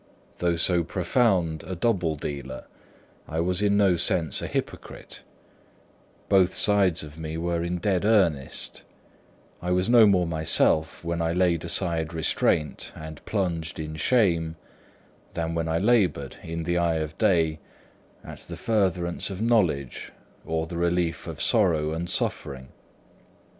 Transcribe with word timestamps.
Though 0.39 0.55
so 0.55 0.83
profound 0.83 1.63
a 1.63 1.75
double 1.75 2.15
dealer, 2.15 2.65
I 3.27 3.39
was 3.39 3.61
in 3.61 3.77
no 3.77 3.97
sense 3.97 4.41
a 4.41 4.47
hypocrite; 4.47 5.21
both 6.27 6.55
sides 6.55 7.03
of 7.03 7.19
me 7.19 7.37
were 7.37 7.63
in 7.63 7.77
dead 7.77 8.03
earnest; 8.03 8.81
I 9.61 9.69
was 9.69 9.89
no 9.89 10.07
more 10.07 10.25
myself 10.25 11.03
when 11.03 11.21
I 11.21 11.33
laid 11.33 11.63
aside 11.65 12.15
restraint 12.15 12.91
and 12.95 13.23
plunged 13.25 13.79
in 13.79 13.95
shame, 13.95 14.55
than 15.33 15.53
when 15.53 15.67
I 15.67 15.77
laboured, 15.77 16.37
in 16.41 16.63
the 16.63 16.79
eye 16.79 16.95
of 16.95 17.15
day, 17.19 17.59
at 18.23 18.39
the 18.39 18.57
furtherance 18.57 19.29
of 19.29 19.39
knowledge 19.39 20.11
or 20.43 20.65
the 20.65 20.77
relief 20.77 21.27
of 21.27 21.39
sorrow 21.39 21.91
and 21.93 22.09
suffering. 22.09 22.69